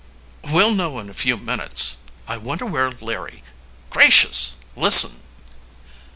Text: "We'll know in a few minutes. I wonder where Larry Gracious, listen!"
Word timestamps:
"We'll 0.45 0.73
know 0.73 0.97
in 0.97 1.11
a 1.11 1.13
few 1.13 1.37
minutes. 1.37 1.97
I 2.27 2.35
wonder 2.37 2.65
where 2.65 2.89
Larry 2.89 3.43
Gracious, 3.91 4.55
listen!" 4.75 5.21